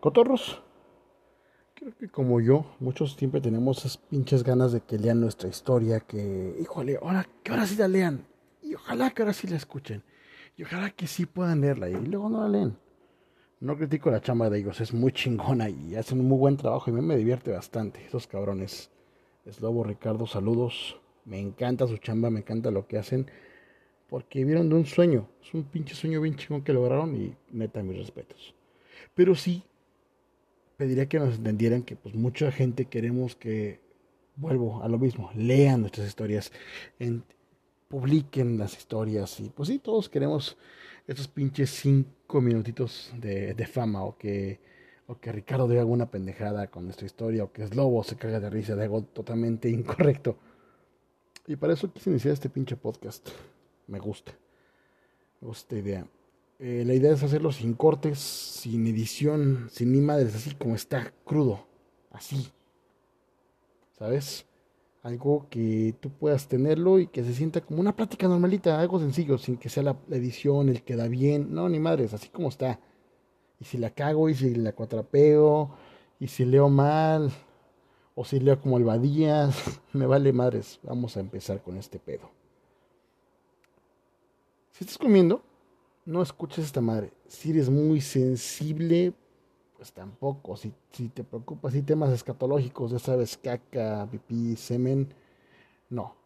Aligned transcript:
cotorros. 0.00 0.62
Creo 1.74 1.96
que 1.96 2.08
como 2.08 2.40
yo, 2.40 2.66
muchos 2.80 3.14
siempre 3.14 3.40
tenemos 3.40 3.78
esas 3.78 3.96
pinches 3.96 4.42
ganas 4.42 4.72
de 4.72 4.80
que 4.80 4.98
lean 4.98 5.20
nuestra 5.20 5.48
historia, 5.48 6.00
que, 6.00 6.56
híjole, 6.60 6.98
ahora, 7.00 7.26
que 7.42 7.52
ahora 7.52 7.66
sí 7.66 7.76
la 7.76 7.88
lean. 7.88 8.26
Y 8.62 8.74
ojalá 8.74 9.10
que 9.10 9.22
ahora 9.22 9.32
sí 9.32 9.46
la 9.46 9.56
escuchen. 9.56 10.02
Y 10.56 10.64
ojalá 10.64 10.90
que 10.90 11.06
sí 11.06 11.24
puedan 11.24 11.62
leerla 11.62 11.88
y 11.88 11.94
luego 11.94 12.28
no 12.28 12.42
la 12.42 12.48
leen. 12.48 12.76
No 13.60 13.76
critico 13.76 14.10
la 14.10 14.20
chamba 14.20 14.50
de 14.50 14.58
ellos, 14.58 14.80
es 14.80 14.92
muy 14.92 15.12
chingona 15.12 15.68
y 15.68 15.94
hacen 15.94 16.20
un 16.20 16.28
muy 16.28 16.38
buen 16.38 16.56
trabajo 16.56 16.90
y 16.90 16.94
me, 16.94 17.02
me 17.02 17.16
divierte 17.16 17.50
bastante, 17.50 18.04
esos 18.04 18.26
cabrones. 18.26 18.90
Es 19.44 19.60
Lobo 19.60 19.84
Ricardo, 19.84 20.26
saludos. 20.26 20.98
Me 21.24 21.38
encanta 21.38 21.86
su 21.86 21.96
chamba, 21.98 22.30
me 22.30 22.40
encanta 22.40 22.70
lo 22.70 22.86
que 22.86 22.98
hacen. 22.98 23.30
Porque 24.08 24.44
vieron 24.44 24.68
de 24.68 24.74
un 24.74 24.86
sueño. 24.86 25.28
Es 25.42 25.54
un 25.54 25.64
pinche 25.64 25.94
sueño 25.94 26.20
bien 26.20 26.36
chingón 26.36 26.62
que 26.62 26.72
lograron 26.72 27.16
y 27.16 27.36
neta 27.50 27.82
mis 27.82 27.98
respetos. 27.98 28.54
Pero 29.14 29.34
sí, 29.34 29.62
pediría 30.80 31.06
que 31.10 31.18
nos 31.18 31.36
entendieran 31.36 31.82
que 31.82 31.94
pues 31.94 32.14
mucha 32.14 32.50
gente 32.50 32.86
queremos 32.86 33.36
que, 33.36 33.80
vuelvo 34.36 34.82
a 34.82 34.88
lo 34.88 34.98
mismo, 34.98 35.30
lean 35.34 35.82
nuestras 35.82 36.08
historias, 36.08 36.52
en, 36.98 37.22
publiquen 37.88 38.56
las 38.56 38.78
historias 38.78 39.40
y 39.40 39.50
pues 39.50 39.68
sí, 39.68 39.78
todos 39.78 40.08
queremos 40.08 40.56
esos 41.06 41.28
pinches 41.28 41.68
cinco 41.68 42.40
minutitos 42.40 43.12
de, 43.18 43.52
de 43.52 43.66
fama 43.66 44.04
o 44.04 44.16
que, 44.16 44.58
o 45.06 45.18
que 45.18 45.30
Ricardo 45.32 45.68
diga 45.68 45.82
alguna 45.82 46.10
pendejada 46.10 46.68
con 46.68 46.84
nuestra 46.86 47.04
historia 47.04 47.44
o 47.44 47.52
que 47.52 47.62
es 47.64 47.76
lobo 47.76 48.02
se 48.02 48.16
caga 48.16 48.40
de 48.40 48.48
risa 48.48 48.74
de 48.74 48.84
algo 48.84 49.02
totalmente 49.02 49.68
incorrecto. 49.68 50.38
Y 51.46 51.56
para 51.56 51.74
eso 51.74 51.92
quise 51.92 52.08
iniciar 52.08 52.32
este 52.32 52.48
pinche 52.48 52.76
podcast. 52.76 53.28
Me 53.86 53.98
gusta. 53.98 54.32
Me 55.42 55.48
gusta 55.48 55.76
esta 55.76 55.76
idea. 55.76 56.19
Eh, 56.62 56.84
la 56.86 56.92
idea 56.92 57.14
es 57.14 57.22
hacerlo 57.22 57.52
sin 57.52 57.72
cortes, 57.72 58.18
sin 58.18 58.86
edición, 58.86 59.68
sin 59.70 59.92
ni 59.92 60.00
madres, 60.02 60.34
así 60.34 60.54
como 60.54 60.74
está, 60.74 61.10
crudo. 61.24 61.66
Así. 62.10 62.52
¿Sabes? 63.98 64.44
Algo 65.02 65.46
que 65.48 65.94
tú 66.00 66.10
puedas 66.10 66.48
tenerlo 66.48 66.98
y 66.98 67.06
que 67.06 67.24
se 67.24 67.32
sienta 67.32 67.62
como 67.62 67.80
una 67.80 67.96
plática 67.96 68.28
normalita, 68.28 68.78
algo 68.78 69.00
sencillo, 69.00 69.38
sin 69.38 69.56
que 69.56 69.70
sea 69.70 69.82
la, 69.82 69.96
edición, 70.10 70.68
el 70.68 70.82
que 70.82 70.96
da 70.96 71.08
bien. 71.08 71.54
No, 71.54 71.66
ni 71.70 71.78
madres, 71.78 72.12
así 72.12 72.28
como 72.28 72.50
está. 72.50 72.78
Y 73.58 73.64
si 73.64 73.78
la 73.78 73.90
cago, 73.90 74.28
y 74.28 74.34
si 74.34 74.54
la 74.54 74.72
cuatrapeo, 74.72 75.70
y 76.18 76.28
si 76.28 76.44
leo 76.44 76.68
mal, 76.68 77.30
o 78.14 78.22
si 78.22 78.38
leo 78.38 78.60
como 78.60 78.76
el 78.76 78.84
Badías, 78.84 79.80
me 79.94 80.04
vale 80.04 80.30
madres. 80.34 80.78
Vamos 80.82 81.16
a 81.16 81.20
empezar 81.20 81.62
con 81.62 81.78
este 81.78 81.98
pedo. 81.98 82.30
Si 84.72 84.84
estás 84.84 84.98
comiendo, 84.98 85.42
no 86.10 86.22
escuches 86.22 86.64
esta 86.64 86.80
madre. 86.80 87.12
Si 87.28 87.50
eres 87.50 87.70
muy 87.70 88.00
sensible, 88.00 89.14
pues 89.76 89.92
tampoco. 89.92 90.56
Si, 90.56 90.72
te 91.08 91.24
preocupas, 91.24 91.72
si 91.72 91.82
temas 91.82 92.10
escatológicos, 92.10 92.90
ya 92.90 92.98
sabes, 92.98 93.36
caca, 93.36 94.06
pipí, 94.10 94.56
semen, 94.56 95.08
no. 95.88 96.16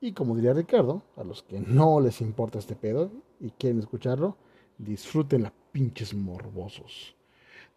Y 0.00 0.12
como 0.12 0.34
diría 0.36 0.52
Ricardo, 0.54 1.02
a 1.16 1.24
los 1.24 1.42
que 1.42 1.60
no 1.60 2.00
les 2.00 2.20
importa 2.20 2.58
este 2.58 2.76
pedo 2.76 3.10
y 3.40 3.50
quieren 3.50 3.80
escucharlo, 3.80 4.36
disfruten 4.78 5.42
la 5.42 5.52
pinches 5.72 6.14
morbosos. 6.14 7.16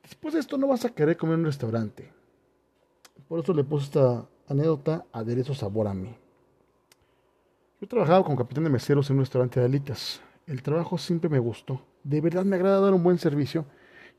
Después 0.04 0.36
de 0.36 0.40
esto 0.40 0.58
no 0.58 0.68
vas 0.68 0.86
a 0.86 0.92
querer 0.92 1.18
comer 1.18 1.36
en 1.36 1.40
un 1.42 1.46
restaurante. 1.48 2.12
Por 3.28 3.40
eso 3.40 3.54
le 3.54 3.64
puse 3.64 3.86
esta 3.86 4.28
anécdota 4.48 5.06
aderezo 5.12 5.56
sabor 5.56 5.88
a 5.88 5.94
mí. 5.94 6.16
Yo 7.80 7.86
he 7.86 7.88
trabajado 7.88 8.24
como 8.24 8.38
capitán 8.38 8.64
de 8.64 8.70
meseros 8.70 9.10
en 9.10 9.16
un 9.16 9.24
restaurante 9.24 9.60
de 9.60 9.66
alitas. 9.66 10.22
El 10.48 10.62
trabajo 10.62 10.98
siempre 10.98 11.30
me 11.30 11.40
gustó. 11.40 11.82
De 12.04 12.22
verdad 12.22 12.46
me 12.46 12.56
agrada 12.56 12.80
dar 12.80 12.94
un 12.94 13.04
buen 13.04 13.18
servicio 13.18 13.66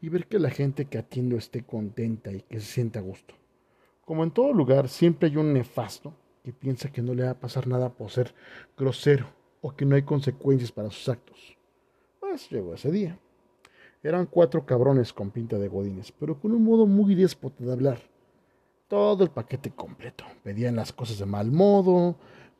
y 0.00 0.08
ver 0.08 0.26
que 0.26 0.40
la 0.40 0.50
gente 0.50 0.86
que 0.86 0.98
atiendo 0.98 1.36
esté 1.36 1.62
contenta 1.62 2.32
y 2.32 2.40
que 2.42 2.58
se 2.60 2.66
sienta 2.66 2.98
a 2.98 3.02
gusto. 3.02 3.34
Como 4.04 4.24
en 4.24 4.32
todo 4.32 4.52
lugar, 4.52 4.88
siempre 4.88 5.28
hay 5.28 5.36
un 5.36 5.52
nefasto 5.52 6.14
que 6.42 6.52
piensa 6.52 6.92
que 6.92 7.02
no 7.02 7.14
le 7.14 7.24
va 7.24 7.30
a 7.30 7.40
pasar 7.40 7.66
nada 7.66 7.90
por 7.90 8.10
ser 8.10 8.34
grosero 8.76 9.26
o 9.60 9.74
que 9.74 9.84
no 9.84 9.94
hay 9.94 10.02
consecuencias 10.02 10.72
para 10.72 10.90
sus 10.90 11.08
actos. 11.08 11.56
Pues 12.20 12.50
llegó 12.50 12.74
ese 12.74 12.90
día. 12.90 13.18
Eran 14.02 14.26
cuatro 14.26 14.66
cabrones 14.66 15.12
con 15.12 15.30
pinta 15.30 15.58
de 15.58 15.68
godines, 15.68 16.12
pero 16.12 16.38
con 16.38 16.52
un 16.52 16.62
modo 16.62 16.86
muy 16.86 17.14
déspota 17.14 17.64
de 17.64 17.72
hablar. 17.72 17.98
Todo 18.88 19.24
el 19.24 19.30
paquete 19.30 19.70
completo. 19.70 20.24
Pedían 20.44 20.76
las 20.76 20.92
cosas 20.92 21.18
de 21.18 21.26
mal 21.26 21.50
modo, 21.50 22.16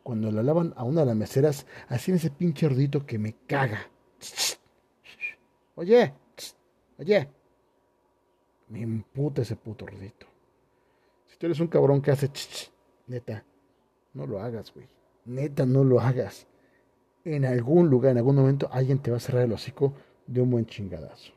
cuando 0.07 0.31
le 0.31 0.39
hablaban 0.39 0.73
a 0.77 0.85
una 0.85 1.01
de 1.01 1.07
las 1.09 1.17
meseras, 1.17 1.67
hacían 1.89 2.19
ese 2.19 2.31
pinche 2.31 2.69
ruidito 2.69 3.05
que 3.05 3.19
me 3.19 3.35
caga. 3.49 3.91
Oye, 5.75 6.15
oye. 6.97 7.29
Me 8.69 8.83
imputa 8.83 9.43
ese 9.43 9.57
puto 9.57 9.85
ruidito. 9.85 10.29
Si 11.27 11.37
tú 11.37 11.47
eres 11.47 11.59
un 11.59 11.67
cabrón 11.67 12.01
que 12.01 12.13
hace 12.13 12.31
neta, 13.09 13.43
no 14.15 14.29
lo 14.29 14.41
hagas, 14.41 14.73
güey. 14.73 14.87
Neta, 15.25 15.67
no 15.67 15.83
lo 15.83 15.99
hagas. 15.99 16.47
En 17.25 17.45
algún 17.45 17.91
lugar, 17.91 18.13
en 18.13 18.19
algún 18.19 18.37
momento, 18.37 18.69
alguien 18.71 19.01
te 19.01 19.11
va 19.11 19.17
a 19.17 19.21
cerrar 19.21 19.43
el 19.43 19.55
hocico 19.55 19.93
de 20.29 20.41
un 20.41 20.53
buen 20.53 20.67
chingadazo. 20.67 21.33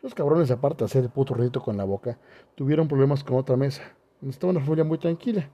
Los 0.00 0.14
cabrones, 0.14 0.50
aparte 0.50 0.78
de 0.78 0.86
hacer 0.86 1.04
el 1.04 1.10
puto 1.10 1.34
ruidito 1.34 1.60
con 1.60 1.76
la 1.76 1.84
boca, 1.84 2.18
tuvieron 2.54 2.88
problemas 2.88 3.22
con 3.22 3.36
otra 3.36 3.58
mesa. 3.58 3.82
Estaba 4.22 4.50
una 4.50 4.60
familia 4.60 4.84
muy 4.84 4.96
tranquila 4.96 5.50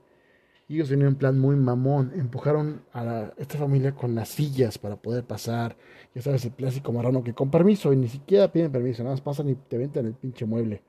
y 0.67 0.75
ellos 0.75 0.89
tenían 0.89 1.09
un 1.09 1.15
plan 1.15 1.39
muy 1.39 1.55
mamón. 1.55 2.11
Empujaron 2.15 2.81
a 2.93 3.31
esta 3.37 3.57
familia 3.57 3.93
con 3.93 4.15
las 4.15 4.29
sillas 4.29 4.77
para 4.77 4.97
poder 4.97 5.23
pasar. 5.23 5.77
Ya 6.13 6.21
sabes, 6.21 6.43
el 6.45 6.51
clásico 6.51 6.91
marrano 6.91 7.23
que 7.23 7.33
con 7.33 7.49
permiso, 7.49 7.93
y 7.93 7.95
ni 7.95 8.09
siquiera 8.09 8.51
piden 8.51 8.71
permiso, 8.71 9.03
nada 9.03 9.15
más 9.15 9.21
pasan 9.21 9.49
y 9.49 9.55
te 9.55 9.77
ventan 9.77 10.05
el 10.05 10.13
pinche 10.13 10.45
mueble. 10.45 10.81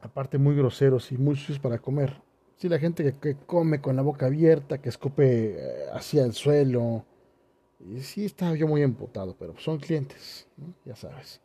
Aparte, 0.00 0.38
muy 0.38 0.54
groseros 0.54 1.10
y 1.10 1.18
muy 1.18 1.34
sucios 1.34 1.58
para 1.58 1.78
comer. 1.78 2.22
Sí, 2.56 2.68
la 2.68 2.78
gente 2.78 3.14
que, 3.20 3.36
come 3.36 3.80
con 3.80 3.96
la 3.96 4.02
boca 4.02 4.26
abierta, 4.26 4.80
que 4.80 4.88
escupe 4.88 5.56
eh, 5.58 5.86
hacia 5.92 6.24
el 6.24 6.34
suelo. 6.34 7.04
Y 7.80 8.00
sí, 8.00 8.24
estaba 8.24 8.54
yo 8.54 8.68
muy 8.68 8.82
emputado, 8.82 9.36
pero 9.36 9.56
son 9.58 9.78
clientes, 9.78 10.46
ya 10.84 10.94
sabes. 10.94 11.40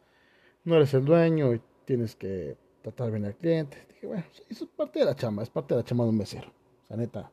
No 0.63 0.75
eres 0.75 0.93
el 0.93 1.05
dueño 1.05 1.53
y 1.53 1.61
tienes 1.85 2.15
que 2.15 2.57
tratar 2.83 3.09
bien 3.09 3.25
al 3.25 3.35
cliente. 3.35 3.77
Dije, 3.89 4.05
bueno, 4.05 4.23
eso 4.49 4.65
es 4.65 4.69
parte 4.69 4.99
de 4.99 5.05
la 5.05 5.15
chamba, 5.15 5.41
es 5.41 5.49
parte 5.49 5.73
de 5.73 5.81
la 5.81 5.85
chamba 5.85 6.03
de 6.03 6.09
un 6.11 6.17
mesero. 6.17 6.51
O 6.89 6.95
neta, 6.95 7.31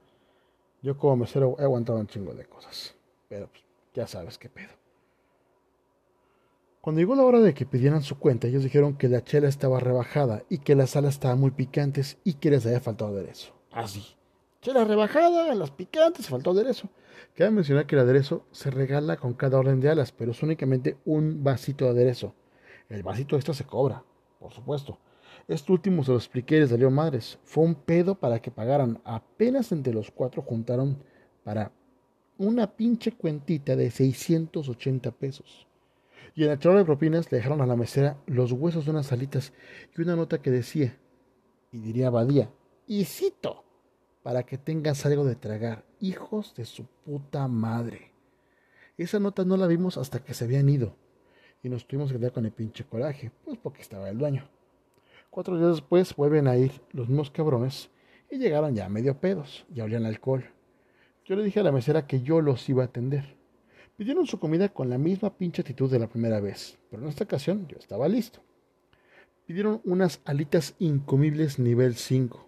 yo 0.81 0.97
como 0.97 1.17
mesero 1.17 1.57
he 1.59 1.65
aguantado 1.65 1.99
un 1.99 2.07
chingo 2.07 2.33
de 2.33 2.47
cosas. 2.47 2.95
Pero 3.29 3.49
pues, 3.49 3.63
ya 3.93 4.07
sabes 4.07 4.39
qué 4.39 4.49
pedo. 4.49 4.71
Cuando 6.81 7.01
llegó 7.01 7.15
la 7.15 7.25
hora 7.25 7.41
de 7.41 7.53
que 7.53 7.67
pidieran 7.67 8.03
su 8.03 8.19
cuenta, 8.19 8.47
ellos 8.47 8.63
dijeron 8.63 8.97
que 8.97 9.09
la 9.09 9.23
chela 9.23 9.49
estaba 9.49 9.81
rebajada 9.81 10.45
y 10.49 10.59
que 10.59 10.75
las 10.75 10.97
alas 10.97 11.15
estaban 11.15 11.39
muy 11.39 11.51
picantes 11.51 12.17
y 12.25 12.35
que 12.35 12.51
les 12.51 12.65
había 12.65 12.81
faltado 12.81 13.11
aderezo. 13.11 13.53
Así. 13.71 14.17
Chela 14.63 14.85
rebajada, 14.85 15.55
las 15.55 15.71
picantes, 15.73 16.29
faltó 16.29 16.53
aderezo. 16.53 16.89
Cabe 17.35 17.51
mencionar 17.51 17.87
que 17.87 17.97
el 17.97 18.03
aderezo 18.03 18.47
se 18.51 18.71
regala 18.71 19.19
con 19.19 19.35
cada 19.35 19.59
orden 19.59 19.81
de 19.81 19.91
alas, 19.91 20.13
pero 20.13 20.31
es 20.31 20.43
únicamente 20.43 20.97
un 21.05 21.45
vasito 21.45 21.85
de 21.85 21.91
aderezo. 21.91 22.35
El 22.89 23.03
vasito 23.03 23.37
extra 23.37 23.53
se 23.53 23.65
cobra, 23.65 24.03
por 24.39 24.53
supuesto. 24.53 24.99
Esto 25.49 25.73
último 25.73 26.05
se 26.05 26.13
lo 26.13 26.17
expliqué 26.17 26.57
y 26.57 26.61
les 26.61 26.71
salió 26.71 26.91
madres. 26.91 27.39
Fue 27.45 27.65
un 27.65 27.75
pedo 27.75 28.15
para 28.15 28.41
que 28.41 28.51
pagaran. 28.51 29.01
Apenas 29.05 29.73
entre 29.73 29.93
los 29.93 30.11
cuatro 30.11 30.43
juntaron 30.43 31.03
para 31.45 31.73
una 32.39 32.75
pinche 32.75 33.13
cuentita 33.13 33.77
de 33.77 33.91
680 33.91 35.11
pesos. 35.13 35.67
Y 36.35 36.45
en 36.45 36.51
el 36.51 36.59
charla 36.59 36.79
de 36.79 36.85
propinas 36.85 37.31
le 37.31 37.39
dejaron 37.39 37.61
a 37.61 37.67
la 37.67 37.77
mesera 37.77 38.17
los 38.27 38.53
huesos 38.53 38.85
de 38.85 38.93
unas 38.93 39.13
alitas 39.13 39.53
y 39.97 40.01
una 40.01 40.17
nota 40.17 40.41
que 40.41 40.51
decía, 40.51 40.97
y 41.73 41.79
diría 41.79 42.09
Badía, 42.09 42.51
y 42.87 43.05
cito, 43.05 43.65
para 44.23 44.45
que 44.45 44.59
tengas 44.59 45.05
algo 45.07 45.25
de 45.25 45.37
tragar, 45.37 45.85
hijos 45.99 46.55
de 46.55 46.65
su 46.65 46.87
puta 47.05 47.47
madre. 47.49 48.13
Esa 48.97 49.19
nota 49.19 49.45
no 49.45 49.57
la 49.57 49.67
vimos 49.67 49.99
hasta 49.99 50.23
que 50.23 50.35
se 50.35 50.45
habían 50.45 50.69
ido, 50.69 50.95
y 51.63 51.69
nos 51.69 51.87
tuvimos 51.87 52.13
que 52.13 52.19
quedar 52.19 52.33
con 52.33 52.47
el 52.47 52.53
pinche 52.53 52.85
coraje, 52.85 53.33
pues 53.45 53.59
porque 53.59 53.83
estaba 53.83 54.09
el 54.09 54.19
dueño. 54.19 54.49
Cuatro 55.31 55.57
días 55.57 55.77
después 55.77 56.17
vuelven 56.17 56.49
a 56.49 56.57
ir 56.57 56.73
los 56.91 57.09
mismos 57.09 57.31
cabrones 57.31 57.89
y 58.33 58.39
llegaron 58.39 58.75
ya 58.75 58.89
medio 58.89 59.17
pedos, 59.21 59.65
ya 59.71 59.85
olían 59.85 60.05
alcohol. 60.05 60.45
Yo 61.25 61.37
le 61.37 61.45
dije 61.45 61.61
a 61.61 61.63
la 61.63 61.71
mesera 61.71 62.09
que 62.09 62.23
yo 62.23 62.41
los 62.41 62.69
iba 62.69 62.83
a 62.83 62.87
atender. 62.87 63.37
Pidieron 63.97 64.27
su 64.27 64.41
comida 64.41 64.71
con 64.71 64.91
la 64.91 64.99
misma 64.99 65.31
pinche 65.37 65.63
actitud 65.63 65.89
de 65.89 66.01
la 66.01 66.09
primera 66.09 66.41
vez, 66.41 66.79
pero 66.91 67.03
en 67.03 67.09
esta 67.09 67.23
ocasión 67.23 67.69
yo 67.69 67.77
estaba 67.79 68.09
listo. 68.09 68.41
Pidieron 69.47 69.81
unas 69.85 70.21
alitas 70.25 70.75
incomibles 70.81 71.61
nivel 71.61 71.95
5. 71.95 72.45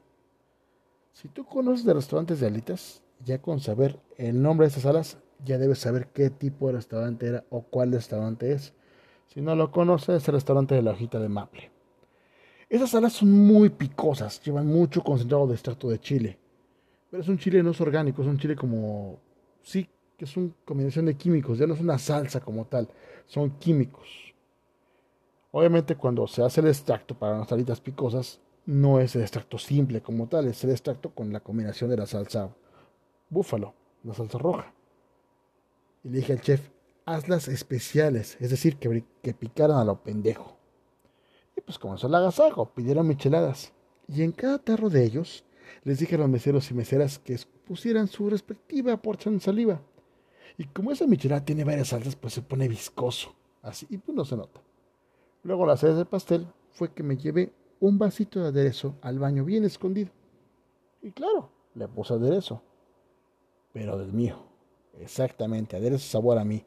Si 1.12 1.28
tú 1.28 1.44
conoces 1.44 1.84
de 1.84 1.94
restaurantes 1.94 2.40
de 2.40 2.48
alitas, 2.48 3.04
ya 3.24 3.40
con 3.40 3.60
saber 3.60 4.00
el 4.16 4.42
nombre 4.42 4.64
de 4.64 4.68
estas 4.70 4.86
alas, 4.86 5.18
ya 5.44 5.56
debes 5.56 5.78
saber 5.78 6.08
qué 6.08 6.30
tipo 6.30 6.66
de 6.66 6.72
restaurante 6.72 7.28
era 7.28 7.44
o 7.48 7.62
cuál 7.62 7.92
restaurante 7.92 8.50
es. 8.50 8.74
Si 9.28 9.40
no 9.40 9.54
lo 9.54 9.70
conoces, 9.70 10.16
es 10.20 10.26
el 10.26 10.34
restaurante 10.34 10.74
de 10.74 10.82
la 10.82 10.90
hojita 10.90 11.20
de 11.20 11.28
maple. 11.28 11.70
Esas 12.72 12.94
alas 12.94 13.12
son 13.12 13.30
muy 13.30 13.68
picosas, 13.68 14.40
llevan 14.42 14.66
mucho 14.66 15.04
concentrado 15.04 15.46
de 15.46 15.52
extracto 15.52 15.90
de 15.90 16.00
chile. 16.00 16.38
Pero 17.10 17.22
es 17.22 17.28
un 17.28 17.36
chile 17.36 17.62
no 17.62 17.72
es 17.72 17.80
orgánico, 17.82 18.22
es 18.22 18.28
un 18.28 18.38
chile 18.38 18.56
como... 18.56 19.18
Sí, 19.60 19.86
que 20.16 20.24
es 20.24 20.34
una 20.38 20.50
combinación 20.64 21.04
de 21.04 21.14
químicos, 21.14 21.58
ya 21.58 21.66
no 21.66 21.74
es 21.74 21.80
una 21.80 21.98
salsa 21.98 22.40
como 22.40 22.64
tal, 22.64 22.88
son 23.26 23.58
químicos. 23.58 24.08
Obviamente 25.50 25.96
cuando 25.96 26.26
se 26.26 26.42
hace 26.42 26.62
el 26.62 26.68
extracto 26.68 27.14
para 27.14 27.34
unas 27.34 27.50
salitas 27.50 27.78
picosas, 27.78 28.40
no 28.64 29.00
es 29.00 29.14
el 29.16 29.20
extracto 29.20 29.58
simple 29.58 30.00
como 30.00 30.26
tal, 30.26 30.46
es 30.46 30.64
el 30.64 30.70
extracto 30.70 31.10
con 31.10 31.30
la 31.30 31.40
combinación 31.40 31.90
de 31.90 31.98
la 31.98 32.06
salsa 32.06 32.56
búfalo, 33.28 33.74
la 34.02 34.14
salsa 34.14 34.38
roja. 34.38 34.72
Y 36.04 36.08
le 36.08 36.20
dije 36.20 36.32
al 36.32 36.40
chef, 36.40 36.70
hazlas 37.04 37.48
especiales, 37.48 38.38
es 38.40 38.48
decir, 38.48 38.78
que, 38.78 39.04
que 39.20 39.34
picaran 39.34 39.76
a 39.76 39.84
lo 39.84 40.02
pendejo. 40.02 40.61
Pues 41.64 41.78
eso 41.96 42.08
la 42.08 42.18
agasajo, 42.18 42.66
pidieron 42.74 43.06
micheladas. 43.06 43.72
Y 44.08 44.22
en 44.22 44.32
cada 44.32 44.58
tarro 44.58 44.90
de 44.90 45.04
ellos 45.04 45.44
les 45.84 45.98
dije 45.98 46.16
a 46.16 46.18
los 46.18 46.28
meseros 46.28 46.70
y 46.70 46.74
meseras 46.74 47.18
que 47.18 47.38
pusieran 47.66 48.08
su 48.08 48.28
respectiva 48.28 48.96
porción 48.96 49.34
de 49.34 49.40
saliva. 49.40 49.80
Y 50.58 50.64
como 50.64 50.92
esa 50.92 51.06
michelada 51.06 51.44
tiene 51.44 51.64
varias 51.64 51.88
salsas, 51.88 52.16
pues 52.16 52.34
se 52.34 52.42
pone 52.42 52.68
viscoso. 52.68 53.34
Así, 53.62 53.86
y 53.88 53.98
pues 53.98 54.14
no 54.14 54.24
se 54.24 54.36
nota. 54.36 54.60
Luego 55.44 55.66
la 55.66 55.76
sede 55.76 55.94
del 55.94 56.06
pastel 56.06 56.46
fue 56.70 56.92
que 56.92 57.02
me 57.02 57.16
llevé 57.16 57.52
un 57.80 57.98
vasito 57.98 58.40
de 58.40 58.48
aderezo 58.48 58.96
al 59.00 59.18
baño 59.18 59.44
bien 59.44 59.64
escondido. 59.64 60.10
Y 61.00 61.10
claro, 61.10 61.50
le 61.74 61.88
puse 61.88 62.14
aderezo. 62.14 62.62
Pero 63.72 63.98
del 63.98 64.12
mío. 64.12 64.36
Exactamente, 65.00 65.76
aderezo 65.76 66.06
sabor 66.06 66.38
a 66.38 66.44
mí. 66.44 66.64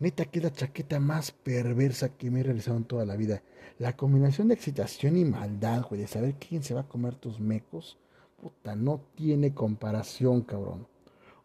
Neta, 0.00 0.24
que 0.24 0.38
es 0.38 0.44
la 0.44 0.52
chaqueta 0.52 0.98
más 0.98 1.30
perversa 1.30 2.16
que 2.16 2.30
me 2.30 2.40
he 2.40 2.42
realizado 2.42 2.78
en 2.78 2.84
toda 2.84 3.04
la 3.04 3.16
vida. 3.16 3.42
La 3.78 3.96
combinación 3.96 4.48
de 4.48 4.54
excitación 4.54 5.16
y 5.18 5.26
maldad, 5.26 5.84
güey, 5.86 6.00
de 6.00 6.06
saber 6.06 6.36
quién 6.36 6.62
se 6.62 6.72
va 6.72 6.80
a 6.80 6.88
comer 6.88 7.16
tus 7.16 7.38
mecos, 7.38 7.98
puta, 8.40 8.74
no 8.74 9.02
tiene 9.14 9.52
comparación, 9.52 10.40
cabrón. 10.40 10.86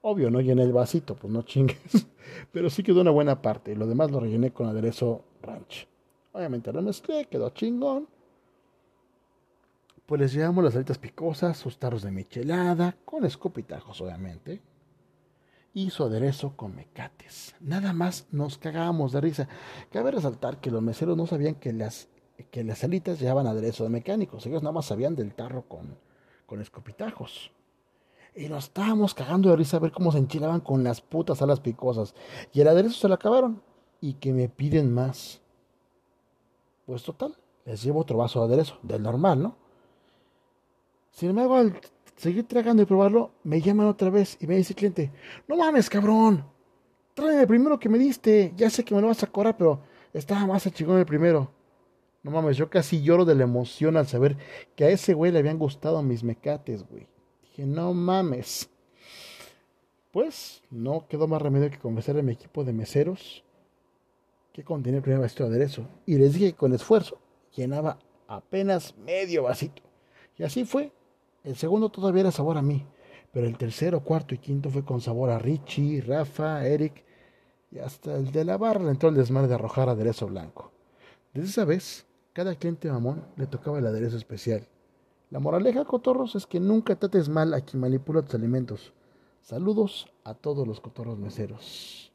Obvio, 0.02 0.32
no 0.32 0.40
llené 0.40 0.64
el 0.64 0.72
vasito, 0.72 1.16
pues 1.16 1.34
no 1.34 1.42
chingues. 1.42 1.78
Pero 2.54 2.70
sí 2.70 2.82
quedó 2.82 3.02
una 3.02 3.12
buena 3.12 3.42
parte. 3.42 3.76
Lo 3.76 3.88
demás 3.88 4.10
lo 4.10 4.22
rellené 4.22 4.52
con 4.52 4.68
aderezo 4.68 5.26
ranch. 5.42 5.88
Obviamente 6.32 6.72
lo 6.72 6.82
mezclé, 6.82 7.26
quedó 7.26 7.50
chingón. 7.50 8.08
Pues 10.06 10.22
les 10.22 10.34
llevamos 10.34 10.64
las 10.64 10.76
alitas 10.76 10.98
picosas, 10.98 11.58
sus 11.58 11.78
tarros 11.78 12.04
de 12.04 12.12
michelada, 12.12 12.96
con 13.04 13.26
escopitajos, 13.26 14.00
obviamente. 14.00 14.62
Su 15.90 16.06
aderezo 16.06 16.56
con 16.56 16.74
mecates. 16.74 17.54
Nada 17.60 17.92
más 17.92 18.28
nos 18.32 18.58
cagábamos 18.58 19.12
de 19.12 19.20
risa. 19.20 19.50
Cabe 19.92 20.12
resaltar 20.12 20.62
que 20.62 20.72
los 20.72 20.82
meseros 20.82 21.18
no 21.18 21.28
sabían 21.28 21.56
que 21.56 21.74
las, 21.74 22.08
que 22.50 22.64
las 22.64 22.82
alitas 22.86 23.20
llevaban 23.20 23.46
aderezo 23.46 23.84
de 23.84 23.90
mecánicos. 23.90 24.46
Ellos 24.46 24.64
nada 24.64 24.72
más 24.72 24.86
sabían 24.86 25.18
del 25.18 25.36
tarro 25.36 25.68
con, 25.68 25.98
con 26.46 26.62
escopitajos. 26.62 27.52
Y 28.36 28.48
nos 28.48 28.66
estábamos 28.66 29.14
cagando 29.14 29.50
de 29.50 29.58
risa 29.58 29.76
a 29.76 29.82
ver 29.82 29.92
cómo 29.92 30.14
se 30.14 30.18
enchilaban 30.18 30.62
con 30.62 30.82
las 30.82 31.02
putas 31.02 31.42
alas 31.42 31.60
picosas. 31.60 32.16
Y 32.54 32.62
el 32.62 32.70
aderezo 32.70 32.96
se 32.96 33.10
lo 33.10 33.16
acabaron. 33.16 33.62
Y 34.00 34.14
que 34.14 34.32
me 34.32 34.48
piden 34.48 34.94
más. 34.94 35.42
Pues 36.86 37.04
total, 37.04 37.36
les 37.66 37.84
llevo 37.84 38.00
otro 38.00 38.18
vaso 38.18 38.40
de 38.40 38.54
aderezo, 38.54 38.80
del 38.82 39.04
normal, 39.04 39.44
¿no? 39.44 39.58
Sin 41.12 41.32
embargo, 41.32 41.56
al 41.56 41.82
seguir 42.16 42.48
tragando 42.48 42.84
y 42.84 42.86
probarlo, 42.86 43.32
me 43.44 43.62
llaman 43.62 43.88
otra 43.88 44.10
vez 44.10 44.38
y 44.40 44.48
me 44.48 44.56
dice 44.56 44.74
el 44.74 44.78
cliente, 44.78 45.12
no 45.48 45.58
mames, 45.58 45.90
cabrón, 45.90 46.46
tráeme 47.14 47.42
el 47.42 47.48
primero 47.48 47.80
que 47.80 47.90
me 47.90 47.98
diste, 47.98 48.54
ya 48.56 48.70
sé 48.70 48.84
que 48.84 48.96
me 48.96 49.02
lo 49.02 49.08
vas 49.08 49.24
a 49.24 49.28
cobrar, 49.28 49.58
pero 49.58 49.82
estaba 50.14 50.46
más 50.46 50.72
chingón 50.74 51.00
el 51.00 51.06
primero. 51.06 51.52
No 52.24 52.32
mames, 52.32 52.58
yo 52.58 52.70
casi 52.70 53.04
lloro 53.04 53.24
de 53.24 53.36
la 53.36 53.44
emoción 53.44 53.98
al 53.98 54.08
saber 54.08 54.36
que 54.76 54.86
a 54.86 54.90
ese 54.90 55.14
güey 55.14 55.32
le 55.32 55.40
habían 55.40 55.60
gustado 55.60 56.02
mis 56.02 56.24
mecates, 56.24 56.84
güey. 56.90 57.08
Dije, 57.44 57.68
no 57.68 57.94
mames. 57.94 58.68
Pues 60.12 60.64
no 60.72 61.06
quedó 61.08 61.28
más 61.28 61.42
remedio 61.42 61.70
que 61.70 61.78
convencer 61.78 62.18
a 62.18 62.24
mi 62.24 62.32
equipo 62.32 62.64
de 62.64 62.74
meseros 62.74 63.44
que 64.54 64.64
contenía 64.64 64.98
el 64.98 65.04
primer 65.04 65.20
vasito 65.20 65.44
de 65.44 65.50
aderezo. 65.50 65.88
Y 66.06 66.16
les 66.16 66.34
dije 66.34 66.52
que 66.52 66.58
con 66.58 66.74
esfuerzo 66.74 67.20
llenaba 67.54 68.00
apenas 68.26 68.96
medio 68.98 69.44
vasito. 69.44 69.84
Y 70.38 70.44
así 70.44 70.66
fue. 70.66 70.92
El 71.46 71.56
segundo 71.56 71.90
todavía 71.90 72.22
era 72.22 72.32
sabor 72.32 72.58
a 72.58 72.64
mí. 72.64 72.84
Pero 73.32 73.46
el 73.48 73.58
tercero, 73.58 74.00
cuarto 74.00 74.34
y 74.34 74.40
quinto 74.40 74.70
fue 74.70 74.84
con 74.84 75.00
sabor 75.00 75.30
a 75.30 75.38
Richie, 75.38 76.02
Rafa, 76.02 76.66
Eric. 76.66 77.04
Y 77.72 77.78
hasta 77.78 78.16
el 78.16 78.32
de 78.32 78.44
la 78.44 78.58
barra 78.58 78.84
le 78.84 78.90
entró 78.90 79.10
el 79.10 79.16
desmadre 79.16 79.50
de 79.50 79.56
arrojar 79.56 79.88
aderezo 79.88 80.28
blanco. 80.28 80.72
Desde 81.34 81.50
esa 81.50 81.66
vez 81.66 82.06
cada 82.34 82.56
cliente 82.56 82.92
mamón 82.92 83.24
le 83.38 83.46
tocaba 83.46 83.78
el 83.78 83.86
aderezo 83.86 84.18
especial. 84.18 84.68
La 85.30 85.40
moraleja, 85.40 85.86
cotorros, 85.86 86.36
es 86.36 86.48
que 86.48 86.60
nunca 86.60 86.96
trates 86.96 87.30
mal 87.30 87.54
a 87.54 87.62
quien 87.62 87.82
manipula 87.82 88.22
tus 88.24 88.36
alimentos. 88.36 88.94
Saludos 89.42 90.08
a 90.24 90.34
todos 90.34 90.68
los 90.68 90.80
cotorros 90.80 91.20
meseros. 91.20 92.12